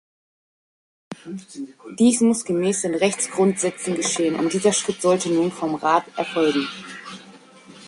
Dies 1.99 2.21
muss 2.21 2.43
gemäß 2.43 2.81
den 2.81 2.95
Rechtsgrundsätzen 2.95 3.93
geschehen 3.95 4.33
und 4.33 4.51
dieser 4.51 4.73
Schritt 4.73 4.99
sollte 4.99 5.29
nun 5.29 5.51
vom 5.51 5.75
Rat 5.75 6.05
erfolgen. 6.17 6.67